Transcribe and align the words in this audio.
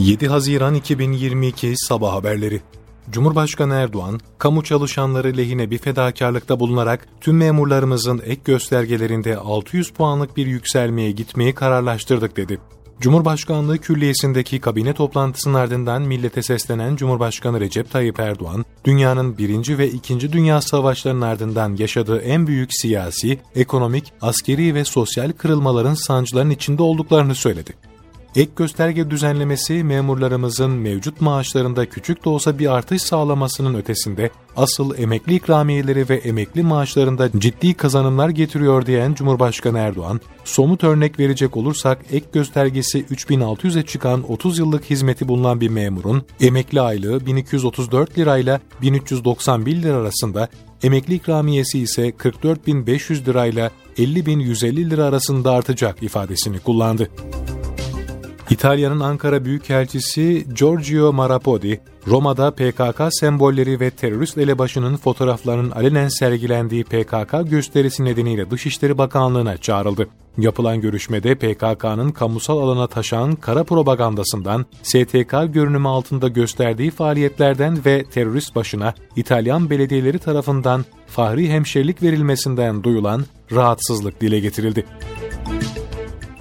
7 0.00 0.28
Haziran 0.28 0.74
2022 0.74 1.74
Sabah 1.76 2.12
Haberleri 2.12 2.60
Cumhurbaşkanı 3.10 3.74
Erdoğan, 3.74 4.20
kamu 4.38 4.64
çalışanları 4.64 5.36
lehine 5.36 5.70
bir 5.70 5.78
fedakarlıkta 5.78 6.60
bulunarak 6.60 7.08
tüm 7.20 7.36
memurlarımızın 7.36 8.22
ek 8.24 8.40
göstergelerinde 8.44 9.36
600 9.36 9.90
puanlık 9.90 10.36
bir 10.36 10.46
yükselmeye 10.46 11.10
gitmeyi 11.10 11.54
kararlaştırdık 11.54 12.36
dedi. 12.36 12.58
Cumhurbaşkanlığı 13.00 13.78
Külliyesi'ndeki 13.78 14.60
kabine 14.60 14.94
toplantısının 14.94 15.54
ardından 15.54 16.02
millete 16.02 16.42
seslenen 16.42 16.96
Cumhurbaşkanı 16.96 17.60
Recep 17.60 17.90
Tayyip 17.90 18.20
Erdoğan, 18.20 18.64
dünyanın 18.84 19.38
birinci 19.38 19.78
ve 19.78 19.90
ikinci 19.90 20.32
dünya 20.32 20.60
savaşlarının 20.60 21.20
ardından 21.20 21.76
yaşadığı 21.76 22.20
en 22.20 22.46
büyük 22.46 22.70
siyasi, 22.72 23.38
ekonomik, 23.54 24.12
askeri 24.20 24.74
ve 24.74 24.84
sosyal 24.84 25.32
kırılmaların 25.32 25.94
sancıların 25.94 26.50
içinde 26.50 26.82
olduklarını 26.82 27.34
söyledi. 27.34 27.89
Ek 28.36 28.50
gösterge 28.56 29.10
düzenlemesi 29.10 29.84
memurlarımızın 29.84 30.70
mevcut 30.70 31.20
maaşlarında 31.20 31.86
küçük 31.86 32.24
de 32.24 32.28
olsa 32.28 32.58
bir 32.58 32.74
artış 32.74 33.02
sağlamasının 33.02 33.74
ötesinde 33.74 34.30
asıl 34.56 34.98
emekli 34.98 35.34
ikramiyeleri 35.34 36.08
ve 36.08 36.16
emekli 36.16 36.62
maaşlarında 36.62 37.30
ciddi 37.38 37.74
kazanımlar 37.74 38.28
getiriyor 38.28 38.86
diyen 38.86 39.14
Cumhurbaşkanı 39.14 39.78
Erdoğan, 39.78 40.20
somut 40.44 40.84
örnek 40.84 41.18
verecek 41.18 41.56
olursak 41.56 41.98
ek 42.12 42.26
göstergesi 42.32 43.04
3600'e 43.04 43.82
çıkan 43.82 44.32
30 44.32 44.58
yıllık 44.58 44.84
hizmeti 44.84 45.28
bulunan 45.28 45.60
bir 45.60 45.68
memurun 45.68 46.22
emekli 46.40 46.80
aylığı 46.80 47.26
1234 47.26 48.18
lirayla 48.18 48.60
1391 48.82 49.82
lira 49.82 49.96
arasında, 49.96 50.48
emekli 50.82 51.14
ikramiyesi 51.14 51.78
ise 51.78 52.08
44.500 52.08 53.26
lirayla 53.26 53.70
50.150 53.98 54.90
lira 54.90 55.04
arasında 55.04 55.52
artacak 55.52 56.02
ifadesini 56.02 56.58
kullandı. 56.58 57.10
İtalya'nın 58.50 59.00
Ankara 59.00 59.44
Büyükelçisi 59.44 60.46
Giorgio 60.54 61.12
Marapodi, 61.12 61.80
Roma'da 62.06 62.50
PKK 62.50 63.02
sembolleri 63.10 63.80
ve 63.80 63.90
terörist 63.90 64.38
elebaşının 64.38 64.96
fotoğraflarının 64.96 65.70
alenen 65.70 66.08
sergilendiği 66.08 66.84
PKK 66.84 67.50
gösterisi 67.50 68.04
nedeniyle 68.04 68.50
Dışişleri 68.50 68.98
Bakanlığı'na 68.98 69.56
çağrıldı. 69.56 70.08
Yapılan 70.38 70.80
görüşmede 70.80 71.34
PKK'nın 71.34 72.10
kamusal 72.10 72.58
alana 72.58 72.86
taşan 72.86 73.34
kara 73.34 73.64
propagandasından, 73.64 74.66
STK 74.82 75.34
görünümü 75.48 75.88
altında 75.88 76.28
gösterdiği 76.28 76.90
faaliyetlerden 76.90 77.84
ve 77.86 78.04
terörist 78.04 78.54
başına 78.54 78.94
İtalyan 79.16 79.70
belediyeleri 79.70 80.18
tarafından 80.18 80.84
fahri 81.06 81.48
hemşerilik 81.48 82.02
verilmesinden 82.02 82.82
duyulan 82.82 83.24
rahatsızlık 83.52 84.20
dile 84.20 84.40
getirildi. 84.40 84.84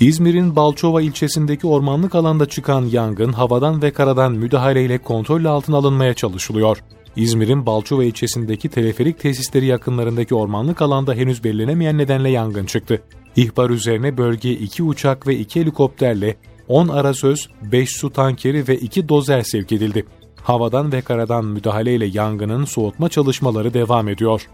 İzmir'in 0.00 0.56
Balçova 0.56 1.02
ilçesindeki 1.02 1.66
ormanlık 1.66 2.14
alanda 2.14 2.46
çıkan 2.46 2.86
yangın 2.86 3.32
havadan 3.32 3.82
ve 3.82 3.90
karadan 3.90 4.32
müdahaleyle 4.32 4.98
kontrol 4.98 5.44
altına 5.44 5.76
alınmaya 5.76 6.14
çalışılıyor. 6.14 6.78
İzmir'in 7.16 7.66
Balçova 7.66 8.04
ilçesindeki 8.04 8.68
teleferik 8.68 9.18
tesisleri 9.18 9.66
yakınlarındaki 9.66 10.34
ormanlık 10.34 10.82
alanda 10.82 11.14
henüz 11.14 11.44
belirlenemeyen 11.44 11.98
nedenle 11.98 12.30
yangın 12.30 12.66
çıktı. 12.66 13.02
İhbar 13.36 13.70
üzerine 13.70 14.18
bölgeye 14.18 14.54
2 14.54 14.82
uçak 14.82 15.26
ve 15.26 15.36
2 15.36 15.60
helikopterle 15.60 16.36
10 16.68 16.88
arasöz, 16.88 17.48
5 17.62 17.90
su 17.96 18.10
tankeri 18.10 18.68
ve 18.68 18.76
2 18.76 19.08
dozer 19.08 19.42
sevk 19.42 19.72
edildi. 19.72 20.06
Havadan 20.42 20.92
ve 20.92 21.00
karadan 21.00 21.44
müdahaleyle 21.44 22.06
yangının 22.06 22.64
soğutma 22.64 23.08
çalışmaları 23.08 23.74
devam 23.74 24.08
ediyor. 24.08 24.48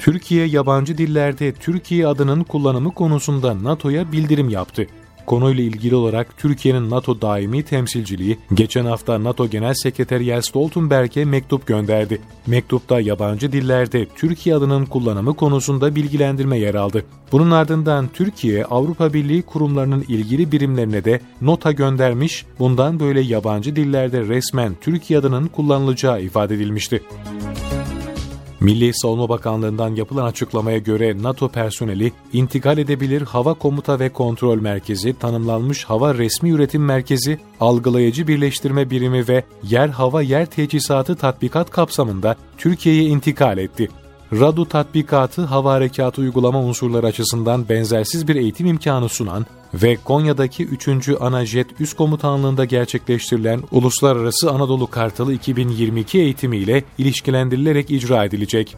Türkiye 0.00 0.46
yabancı 0.46 0.98
dillerde 0.98 1.52
Türkiye 1.52 2.06
adının 2.06 2.44
kullanımı 2.44 2.94
konusunda 2.94 3.62
NATO'ya 3.64 4.12
bildirim 4.12 4.48
yaptı. 4.48 4.86
Konuyla 5.26 5.64
ilgili 5.64 5.94
olarak 5.94 6.38
Türkiye'nin 6.38 6.90
NATO 6.90 7.20
daimi 7.20 7.62
temsilciliği 7.62 8.38
geçen 8.54 8.84
hafta 8.84 9.24
NATO 9.24 9.48
Genel 9.48 9.74
Sekreteri 9.74 10.24
Jens 10.24 10.48
Stoltenberg'e 10.48 11.24
mektup 11.24 11.66
gönderdi. 11.66 12.20
Mektupta 12.46 13.00
yabancı 13.00 13.52
dillerde 13.52 14.06
Türkiye 14.16 14.54
adının 14.54 14.86
kullanımı 14.86 15.34
konusunda 15.36 15.94
bilgilendirme 15.94 16.58
yer 16.58 16.74
aldı. 16.74 17.04
Bunun 17.32 17.50
ardından 17.50 18.08
Türkiye 18.14 18.64
Avrupa 18.64 19.12
Birliği 19.12 19.42
kurumlarının 19.42 20.04
ilgili 20.08 20.52
birimlerine 20.52 21.04
de 21.04 21.20
nota 21.40 21.72
göndermiş, 21.72 22.46
bundan 22.58 23.00
böyle 23.00 23.20
yabancı 23.20 23.76
dillerde 23.76 24.20
resmen 24.20 24.76
Türkiye 24.80 25.18
adının 25.18 25.46
kullanılacağı 25.46 26.22
ifade 26.22 26.54
edilmişti. 26.54 27.02
Milli 28.60 28.94
Savunma 28.94 29.28
Bakanlığı'ndan 29.28 29.94
yapılan 29.94 30.26
açıklamaya 30.26 30.78
göre 30.78 31.22
NATO 31.22 31.48
personeli 31.48 32.12
intikal 32.32 32.78
edebilir 32.78 33.22
hava 33.22 33.54
komuta 33.54 34.00
ve 34.00 34.08
kontrol 34.08 34.60
merkezi, 34.60 35.18
tanımlanmış 35.18 35.84
hava 35.84 36.14
resmi 36.14 36.50
üretim 36.50 36.84
merkezi, 36.84 37.38
algılayıcı 37.60 38.28
birleştirme 38.28 38.90
birimi 38.90 39.28
ve 39.28 39.44
yer 39.62 39.88
hava 39.88 40.22
yer 40.22 40.46
teçhizatı 40.46 41.16
tatbikat 41.16 41.70
kapsamında 41.70 42.36
Türkiye'ye 42.58 43.02
intikal 43.02 43.58
etti. 43.58 43.88
RADU 44.32 44.68
tatbikatı 44.68 45.42
hava 45.42 45.72
harekatı 45.72 46.20
uygulama 46.20 46.60
unsurları 46.60 47.06
açısından 47.06 47.68
benzersiz 47.68 48.28
bir 48.28 48.36
eğitim 48.36 48.66
imkanı 48.66 49.08
sunan 49.08 49.46
ve 49.74 49.96
Konya'daki 50.04 50.64
3. 50.64 51.08
Anajet 51.20 51.80
Üst 51.80 51.96
Komutanlığı'nda 51.96 52.64
gerçekleştirilen 52.64 53.62
Uluslararası 53.70 54.50
Anadolu 54.50 54.86
Kartalı 54.86 55.34
2022 55.34 56.18
eğitimiyle 56.18 56.84
ilişkilendirilerek 56.98 57.90
icra 57.90 58.24
edilecek. 58.24 58.76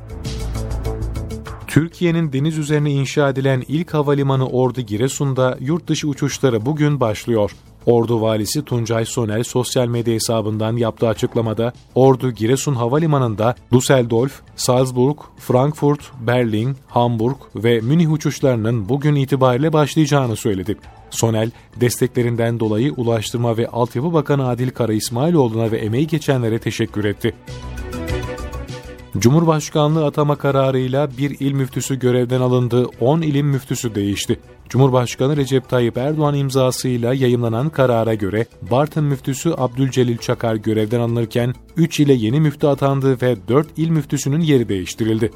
Türkiye'nin 1.66 2.32
deniz 2.32 2.58
üzerine 2.58 2.90
inşa 2.90 3.28
edilen 3.28 3.62
ilk 3.68 3.94
havalimanı 3.94 4.48
Ordu 4.48 4.80
Giresun'da 4.80 5.58
yurt 5.60 5.88
dışı 5.88 6.08
uçuşları 6.08 6.66
bugün 6.66 7.00
başlıyor. 7.00 7.50
Ordu 7.86 8.20
valisi 8.20 8.64
Tuncay 8.64 9.04
Sonel 9.04 9.44
sosyal 9.44 9.86
medya 9.86 10.14
hesabından 10.14 10.76
yaptığı 10.76 11.08
açıklamada 11.08 11.72
Ordu 11.94 12.30
Giresun 12.30 12.74
Havalimanı'nda 12.74 13.54
Düsseldorf, 13.72 14.40
Salzburg, 14.56 15.16
Frankfurt, 15.38 16.00
Berlin, 16.20 16.76
Hamburg 16.88 17.36
ve 17.56 17.80
Münih 17.80 18.12
uçuşlarının 18.12 18.88
bugün 18.88 19.14
itibariyle 19.14 19.72
başlayacağını 19.72 20.36
söyledi. 20.36 20.78
Sonel, 21.10 21.50
desteklerinden 21.76 22.60
dolayı 22.60 22.92
Ulaştırma 22.92 23.56
ve 23.56 23.68
Altyapı 23.68 24.12
Bakanı 24.12 24.48
Adil 24.48 24.70
Kara 24.70 24.92
İsmailoğlu'na 24.92 25.70
ve 25.70 25.78
emeği 25.78 26.06
geçenlere 26.06 26.58
teşekkür 26.58 27.04
etti. 27.04 27.34
Cumhurbaşkanlığı 29.18 30.06
atama 30.06 30.36
kararıyla 30.36 31.08
bir 31.18 31.40
il 31.40 31.52
müftüsü 31.52 31.98
görevden 31.98 32.40
alındı, 32.40 32.86
10 33.00 33.22
ilim 33.22 33.46
müftüsü 33.46 33.94
değişti. 33.94 34.40
Cumhurbaşkanı 34.68 35.36
Recep 35.36 35.68
Tayyip 35.68 35.96
Erdoğan 35.96 36.34
imzasıyla 36.34 37.14
yayımlanan 37.14 37.68
karara 37.68 38.14
göre 38.14 38.46
Bartın 38.70 39.04
müftüsü 39.04 39.54
Abdülcelil 39.58 40.18
Çakar 40.18 40.54
görevden 40.54 41.00
alınırken 41.00 41.54
3 41.76 42.00
ile 42.00 42.12
yeni 42.12 42.40
müftü 42.40 42.66
atandı 42.66 43.22
ve 43.22 43.36
4 43.48 43.66
il 43.76 43.88
müftüsünün 43.88 44.40
yeri 44.40 44.68
değiştirildi. 44.68 45.30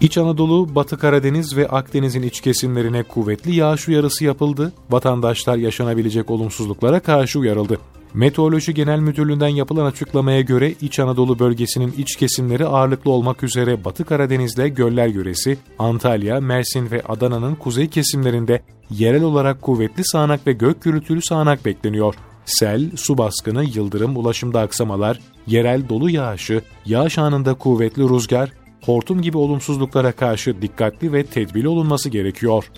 İç 0.00 0.18
Anadolu, 0.18 0.74
Batı 0.74 0.98
Karadeniz 0.98 1.56
ve 1.56 1.68
Akdeniz'in 1.68 2.22
iç 2.22 2.40
kesimlerine 2.40 3.02
kuvvetli 3.02 3.54
yağış 3.54 3.88
uyarısı 3.88 4.24
yapıldı. 4.24 4.72
Vatandaşlar 4.90 5.56
yaşanabilecek 5.56 6.30
olumsuzluklara 6.30 7.00
karşı 7.00 7.38
uyarıldı. 7.38 7.78
Meteoroloji 8.14 8.74
Genel 8.74 8.98
Müdürlüğü'nden 8.98 9.48
yapılan 9.48 9.86
açıklamaya 9.86 10.40
göre 10.40 10.74
İç 10.80 10.98
Anadolu 10.98 11.38
bölgesinin 11.38 11.94
iç 11.98 12.16
kesimleri 12.16 12.66
ağırlıklı 12.66 13.10
olmak 13.10 13.42
üzere 13.42 13.84
Batı 13.84 14.04
Karadeniz'le 14.04 14.74
Göller 14.74 15.06
Yöresi, 15.06 15.58
Antalya, 15.78 16.40
Mersin 16.40 16.90
ve 16.90 17.02
Adana'nın 17.08 17.54
kuzey 17.54 17.88
kesimlerinde 17.88 18.62
yerel 18.90 19.22
olarak 19.22 19.62
kuvvetli 19.62 20.04
sağanak 20.04 20.46
ve 20.46 20.52
gök 20.52 20.82
gürültülü 20.82 21.22
sağanak 21.22 21.64
bekleniyor. 21.64 22.14
Sel, 22.44 22.90
su 22.96 23.18
baskını, 23.18 23.64
yıldırım, 23.64 24.16
ulaşımda 24.16 24.60
aksamalar, 24.60 25.20
yerel 25.46 25.88
dolu 25.88 26.10
yağışı, 26.10 26.62
yağış 26.86 27.18
anında 27.18 27.54
kuvvetli 27.54 28.02
rüzgar, 28.02 28.52
hortum 28.84 29.22
gibi 29.22 29.38
olumsuzluklara 29.38 30.12
karşı 30.12 30.62
dikkatli 30.62 31.12
ve 31.12 31.22
tedbirli 31.26 31.68
olunması 31.68 32.08
gerekiyor. 32.08 32.70